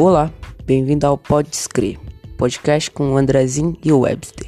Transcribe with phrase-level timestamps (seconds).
[0.00, 0.32] Olá,
[0.64, 1.98] bem-vindo ao Pode Escrever,
[2.36, 4.46] podcast com o Andrezinho e o Webster.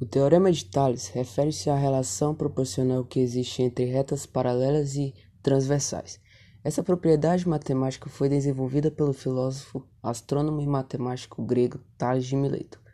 [0.00, 5.12] O teorema de Thales refere-se à relação proporcional que existe entre retas paralelas e
[5.42, 6.18] transversais.
[6.64, 12.85] Essa propriedade matemática foi desenvolvida pelo filósofo, astrônomo e matemático grego Tales de Mileto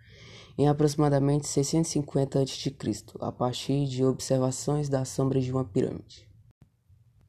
[0.57, 2.75] em aproximadamente 650 a.C.,
[3.21, 6.29] a partir de observações da sombra de uma pirâmide.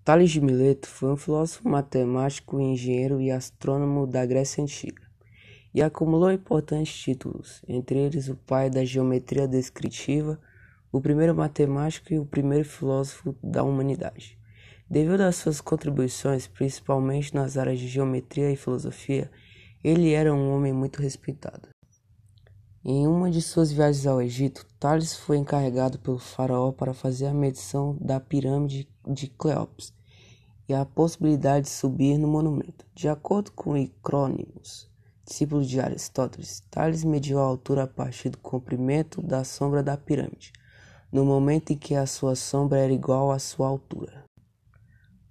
[0.04, 5.02] Tales de Mileto foi um filósofo matemático, engenheiro e astrônomo da Grécia Antiga,
[5.74, 10.40] e acumulou importantes títulos, entre eles o pai da geometria descritiva,
[10.92, 14.38] o primeiro matemático e o primeiro filósofo da humanidade.
[14.90, 19.32] Devido às suas contribuições, principalmente nas áreas de geometria e filosofia,
[19.84, 21.73] ele era um homem muito respeitado.
[22.86, 27.34] Em uma de suas viagens ao Egito, Tales foi encarregado pelo faraó para fazer a
[27.34, 29.94] medição da pirâmide de Cleópatra
[30.68, 32.86] e a possibilidade de subir no monumento.
[32.94, 34.92] De acordo com Icrônimos,
[35.26, 40.52] discípulo de Aristóteles, Tales mediu a altura a partir do comprimento da sombra da pirâmide,
[41.10, 44.26] no momento em que a sua sombra era igual à sua altura.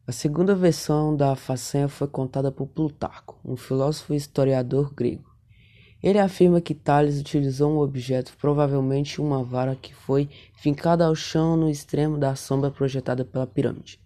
[0.07, 5.32] A segunda versão da façanha foi contada por Plutarco, um filósofo e historiador grego.
[6.03, 11.57] Ele afirma que Tales utilizou um objeto, provavelmente uma vara, que foi fincada ao chão
[11.57, 14.01] no extremo da sombra projetada pela pirâmide,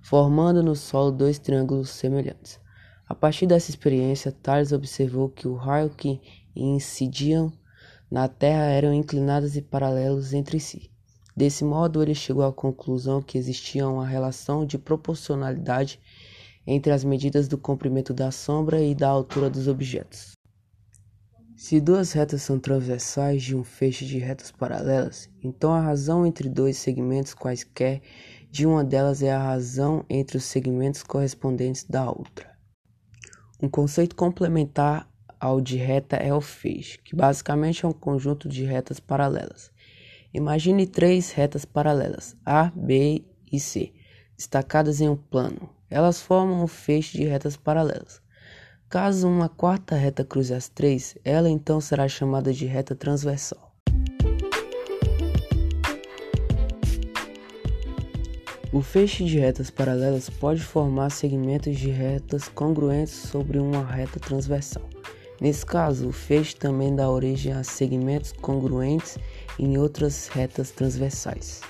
[0.00, 2.58] formando no solo dois triângulos semelhantes.
[3.06, 6.18] A partir dessa experiência, Tales observou que o raio que
[6.56, 7.52] incidiam
[8.10, 10.90] na Terra eram inclinados e paralelos entre si.
[11.36, 16.00] Desse modo, ele chegou à conclusão que existia uma relação de proporcionalidade
[16.66, 20.32] entre as medidas do comprimento da sombra e da altura dos objetos.
[21.64, 26.46] Se duas retas são transversais de um feixe de retas paralelas, então a razão entre
[26.46, 28.02] dois segmentos quaisquer
[28.50, 32.54] de uma delas é a razão entre os segmentos correspondentes da outra.
[33.62, 35.08] Um conceito complementar
[35.40, 39.70] ao de reta é o feixe, que basicamente é um conjunto de retas paralelas.
[40.34, 43.94] Imagine três retas paralelas, A, B e C,
[44.36, 45.70] destacadas em um plano.
[45.88, 48.22] Elas formam um feixe de retas paralelas.
[48.94, 53.72] Caso uma quarta reta cruze as três, ela então será chamada de reta transversal.
[58.72, 64.88] O feixe de retas paralelas pode formar segmentos de retas congruentes sobre uma reta transversal.
[65.40, 69.18] Nesse caso, o feixe também dá origem a segmentos congruentes
[69.58, 71.62] em outras retas transversais.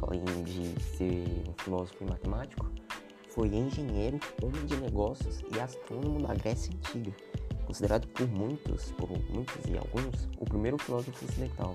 [0.00, 2.70] Além de ser um filósofo e matemático,
[3.30, 7.12] foi engenheiro, homem de negócios e astrônomo da Grécia Antiga,
[7.66, 11.74] considerado por muitos, por muitos e alguns, o primeiro filósofo ocidental.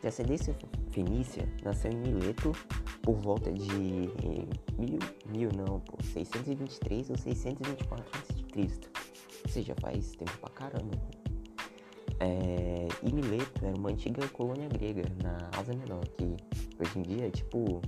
[0.00, 0.56] De ascendência
[0.90, 2.52] fenícia, nasceu em Mileto
[3.02, 8.90] por volta de mil, mil não, por 623 ou 624 a.C.
[9.44, 10.96] Ou seja, faz tempo pra caramba.
[12.20, 16.24] É, e Mileto era uma antiga colônia grega na Ásia Menor, que
[16.80, 17.80] hoje em dia é tipo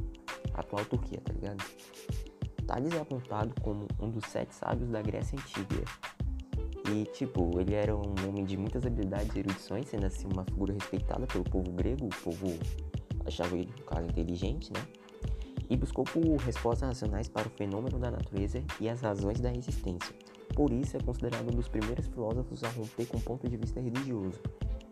[0.54, 1.64] a atual Turquia, tá ligado?
[2.66, 5.82] Tales é apontado como um dos sete sábios da Grécia Antiga.
[6.92, 10.72] E, tipo, ele era um homem de muitas habilidades e erudições, sendo assim uma figura
[10.72, 12.58] respeitada pelo povo grego, o povo
[13.26, 14.80] achava ele um cara inteligente, né?
[15.68, 20.14] E buscou por respostas racionais para o fenômeno da natureza e as razões da existência
[20.54, 23.80] por isso é considerado um dos primeiros filósofos a romper com o ponto de vista
[23.80, 24.40] religioso,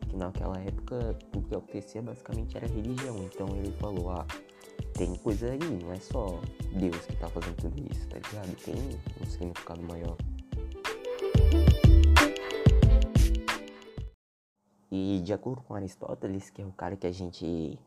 [0.08, 3.16] que naquela época tudo que acontecia basicamente era religião.
[3.24, 4.26] Então ele falou: ah,
[4.94, 6.40] tem coisa aí, não é só
[6.72, 8.56] Deus que tá fazendo tudo isso, tá ligado?
[8.64, 8.74] Tem
[9.20, 10.16] um significado maior.
[14.90, 17.78] E de acordo com Aristóteles, que é o cara que a gente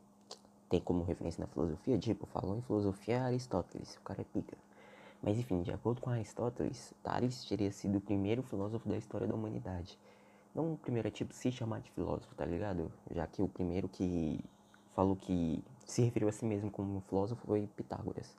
[0.69, 4.55] tem como referência na filosofia, tipo, falou em filosofia Aristóteles, o cara é pica.
[5.22, 9.35] Mas enfim, de acordo com Aristóteles, Tales teria sido o primeiro filósofo da história da
[9.35, 10.00] humanidade.
[10.53, 12.91] Não o primeiro é tipo se chamar de filósofo, tá ligado?
[13.12, 14.44] Já que o primeiro que
[14.96, 18.35] falou que se referiu a si mesmo como um filósofo foi Pitágoras.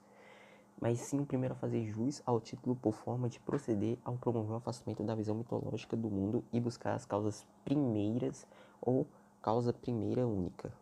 [0.81, 4.55] Mas sim o primeiro a fazer jus ao título por forma de proceder ao promover
[4.55, 8.45] o afastamento da visão mitológica do mundo e buscar as causas primeiras
[8.81, 9.07] ou
[9.41, 10.82] causa primeira única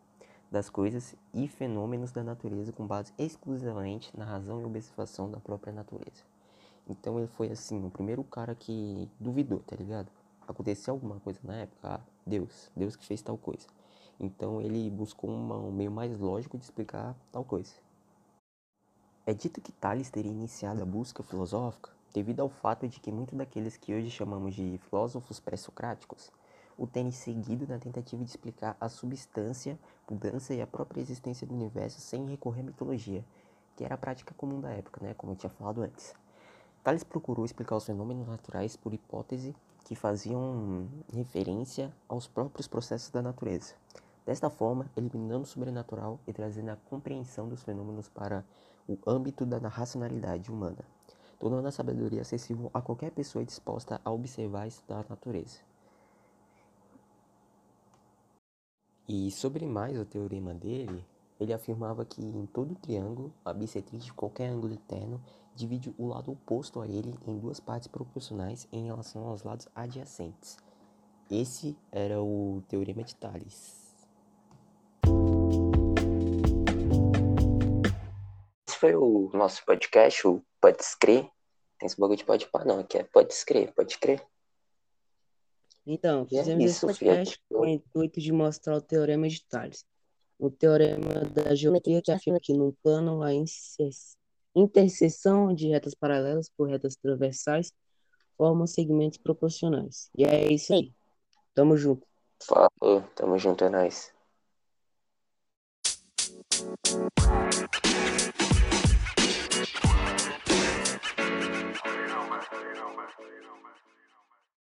[0.51, 5.71] das coisas e fenômenos da natureza com base exclusivamente na razão e observação da própria
[5.71, 6.23] natureza.
[6.89, 10.11] Então ele foi assim, o primeiro cara que duvidou, tá ligado?
[10.45, 11.79] Aconteceu alguma coisa na época?
[11.81, 13.65] Ah, Deus, Deus que fez tal coisa.
[14.19, 17.71] Então ele buscou uma, um meio mais lógico de explicar tal coisa.
[19.25, 23.37] É dito que Tales teria iniciado a busca filosófica devido ao fato de que muitos
[23.37, 26.29] daqueles que hoje chamamos de filósofos pré-socráticos
[26.77, 29.77] o terem seguido na tentativa de explicar a substância,
[30.09, 33.23] mudança e a própria existência do universo sem recorrer à mitologia,
[33.75, 36.13] que era a prática comum da época, né, como eu tinha falado antes.
[36.83, 43.21] Tales procurou explicar os fenômenos naturais por hipótese que faziam referência aos próprios processos da
[43.21, 43.75] natureza.
[44.25, 48.45] Desta forma, eliminando o sobrenatural e trazendo a compreensão dos fenômenos para
[48.87, 50.83] o âmbito da racionalidade humana,
[51.39, 55.70] tornando a sabedoria acessível a qualquer pessoa disposta a observar e estudar a natureza.
[59.13, 61.05] E sobre mais o teorema dele,
[61.37, 65.21] ele afirmava que em todo triângulo, a bissetriz de qualquer ângulo interno
[65.53, 70.57] divide o lado oposto a ele em duas partes proporcionais em relação aos lados adjacentes.
[71.29, 73.93] Esse era o teorema de Thales.
[78.65, 81.29] Esse foi o nosso podcast, o Pode Escrever.
[81.77, 84.25] Tem esse bagulho de pode pá, não, aqui é pode escrever, pode crer.
[85.85, 89.85] Então, é fizemos esse podcast com o intuito de mostrar o Teorema de Tales,
[90.37, 93.31] o teorema da geometria que afirma que num plano a
[94.55, 97.71] interseção de retas paralelas por retas transversais
[98.37, 100.09] formam segmentos proporcionais.
[100.17, 100.91] E é isso aí.
[101.53, 102.05] Tamo junto.
[102.43, 104.11] Falou, tamo junto, é nóis.